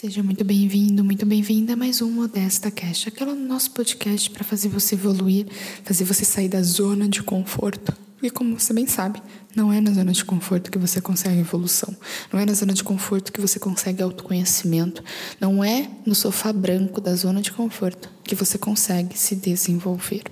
[0.00, 4.68] Seja muito bem-vindo, muito bem-vinda a mais um Modesta Cash, aquele nosso podcast para fazer
[4.68, 5.48] você evoluir,
[5.82, 7.92] fazer você sair da zona de conforto.
[8.22, 9.20] E como você bem sabe,
[9.56, 11.92] não é na zona de conforto que você consegue evolução,
[12.32, 15.02] não é na zona de conforto que você consegue autoconhecimento,
[15.40, 20.22] não é no sofá branco da zona de conforto que você consegue se desenvolver.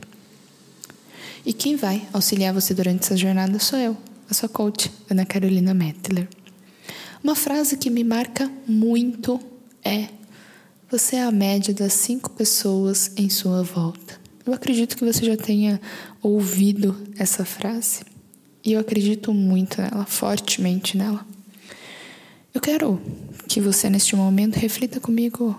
[1.45, 3.97] E quem vai auxiliar você durante essa jornada sou eu,
[4.31, 6.29] a sua coach, Ana Carolina Mettler.
[7.21, 9.41] Uma frase que me marca muito
[9.87, 10.11] é:
[10.91, 14.21] você é a média das cinco pessoas em sua volta.
[14.45, 15.81] Eu acredito que você já tenha
[16.23, 18.05] ouvido essa frase
[18.65, 21.27] e eu acredito muito nela, fortemente nela.
[22.55, 23.01] Eu quero
[23.49, 25.59] que você, neste momento, reflita comigo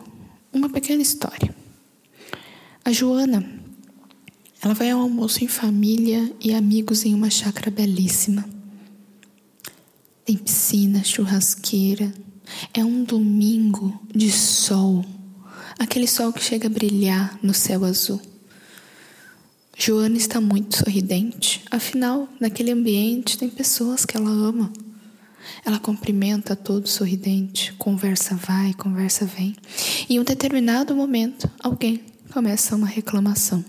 [0.51, 1.53] uma pequena história.
[2.83, 3.45] A Joana,
[4.61, 8.45] ela vai ao almoço em família e amigos em uma chácara belíssima.
[10.25, 12.13] Tem piscina, churrasqueira,
[12.73, 15.05] é um domingo de sol,
[15.77, 18.21] aquele sol que chega a brilhar no céu azul.
[19.77, 24.71] Joana está muito sorridente, afinal, naquele ambiente tem pessoas que ela ama.
[25.63, 29.55] Ela cumprimenta todo sorridente, conversa vai, conversa vem.
[30.09, 33.63] E em um determinado momento, alguém começa uma reclamação.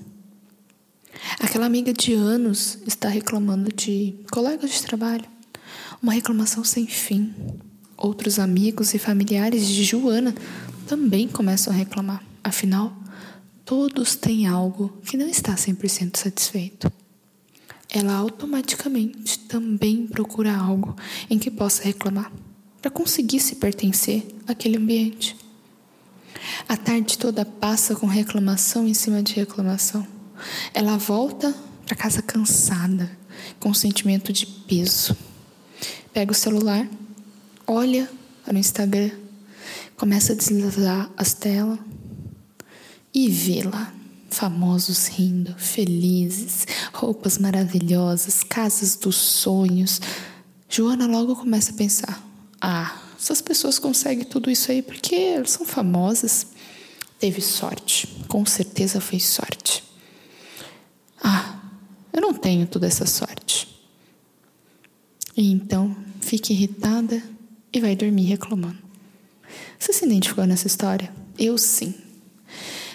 [1.39, 5.25] Aquela amiga de anos está reclamando de colegas de trabalho,
[6.03, 7.35] uma reclamação sem fim.
[7.99, 10.33] Outros amigos e familiares de Joana
[10.87, 12.23] também começam a reclamar.
[12.45, 12.97] Afinal,
[13.65, 16.93] todos têm algo que não está 100% satisfeito.
[17.91, 20.95] Ela automaticamente também procura algo
[21.29, 22.31] em que possa reclamar,
[22.81, 25.37] para conseguir se pertencer àquele ambiente.
[26.69, 30.07] A tarde toda passa com reclamação em cima de reclamação.
[30.73, 31.53] Ela volta
[31.85, 33.11] para casa cansada,
[33.59, 35.17] com um sentimento de peso.
[36.13, 36.89] Pega o celular
[37.69, 38.11] olha
[38.43, 39.11] para o Instagram,
[39.95, 41.79] começa a deslizar as telas
[43.15, 43.93] e vê lá
[44.31, 50.01] famosos rindo, felizes, roupas maravilhosas, casas dos sonhos.
[50.69, 52.23] Joana logo começa a pensar:
[52.61, 56.47] ah, essas pessoas conseguem tudo isso aí porque elas são famosas.
[57.19, 59.83] Teve sorte, com certeza foi sorte.
[61.23, 61.59] Ah,
[62.13, 63.67] eu não tenho toda essa sorte.
[65.37, 67.21] E então fica irritada
[67.73, 68.79] e vai dormir reclamando.
[69.79, 71.13] Você se identificou nessa história?
[71.39, 71.95] Eu sim.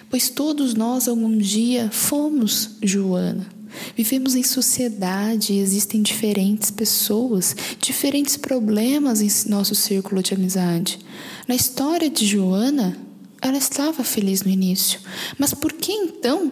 [0.10, 3.48] Pois todos nós, algum dia, fomos Joana.
[3.96, 11.00] Vivemos em sociedade, existem diferentes pessoas, diferentes problemas em nosso círculo de amizade.
[11.48, 12.96] Na história de Joana,
[13.42, 15.00] ela estava feliz no início,
[15.38, 16.52] mas por que então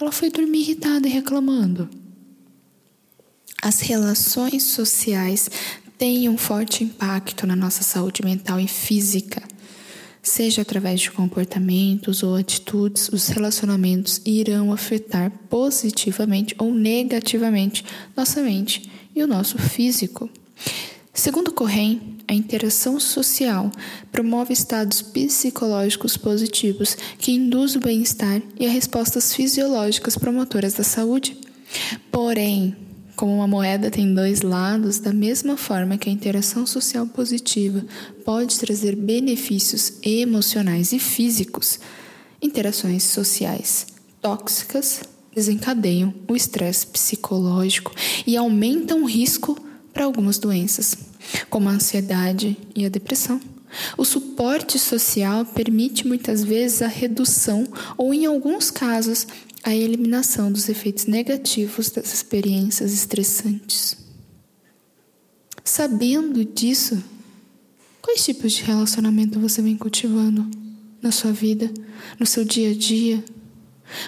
[0.00, 1.88] ela foi dormir irritada e reclamando?
[3.60, 5.50] As relações sociais
[5.98, 9.42] tem um forte impacto na nossa saúde mental e física.
[10.22, 17.84] Seja através de comportamentos ou atitudes, os relacionamentos irão afetar positivamente ou negativamente
[18.16, 20.30] nossa mente e o nosso físico.
[21.12, 21.98] Segundo Corrêa,
[22.28, 23.72] a interação social
[24.12, 31.36] promove estados psicológicos positivos que induzem o bem-estar e as respostas fisiológicas promotoras da saúde.
[32.12, 32.76] Porém,
[33.18, 37.84] como uma moeda tem dois lados, da mesma forma que a interação social positiva
[38.24, 41.80] pode trazer benefícios emocionais e físicos,
[42.40, 43.88] interações sociais
[44.22, 45.02] tóxicas
[45.34, 47.92] desencadeiam o estresse psicológico
[48.24, 49.58] e aumentam o risco
[49.92, 50.96] para algumas doenças,
[51.50, 53.40] como a ansiedade e a depressão.
[53.96, 59.26] O suporte social permite muitas vezes a redução ou, em alguns casos,
[59.62, 63.96] a eliminação dos efeitos negativos das experiências estressantes.
[65.64, 67.02] Sabendo disso,
[68.00, 70.48] quais tipos de relacionamento você vem cultivando
[71.02, 71.70] na sua vida,
[72.18, 73.22] no seu dia a dia?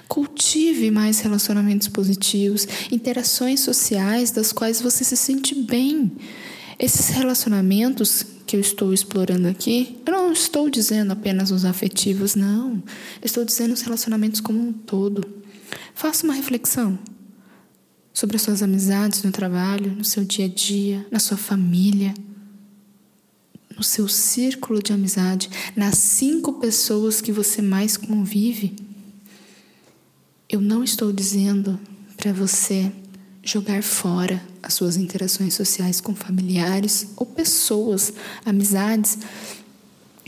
[0.09, 6.12] Cultive mais relacionamentos positivos, interações sociais das quais você se sente bem.
[6.81, 12.83] Esses relacionamentos que eu estou explorando aqui, eu não estou dizendo apenas os afetivos, não.
[13.22, 15.22] estou dizendo os relacionamentos como um todo.
[15.95, 16.99] Faça uma reflexão
[18.15, 22.15] sobre as suas amizades no trabalho, no seu dia a dia, na sua família,
[23.77, 28.75] no seu círculo de amizade, nas cinco pessoas que você mais convive.
[30.49, 31.78] Eu não estou dizendo
[32.16, 32.91] para você
[33.42, 38.13] jogar fora as suas interações sociais com familiares ou pessoas,
[38.45, 39.19] amizades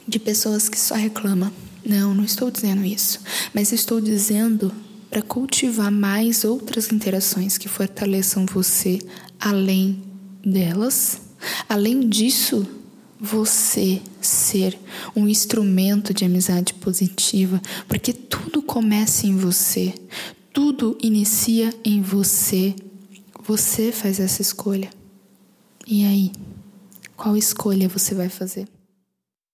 [0.07, 1.53] de pessoas que só reclamam.
[1.85, 3.21] Não, não estou dizendo isso.
[3.53, 4.73] Mas estou dizendo
[5.11, 8.99] para cultivar mais outras interações que fortaleçam você
[9.39, 10.03] além
[10.45, 11.21] delas.
[11.69, 12.67] Além disso,
[13.21, 14.79] você ser
[15.15, 19.95] um instrumento de amizade positiva, porque tudo começa em você,
[20.53, 22.75] tudo inicia em você.
[23.45, 24.89] Você faz essa escolha.
[25.85, 26.31] E aí,
[27.17, 28.69] qual escolha você vai fazer?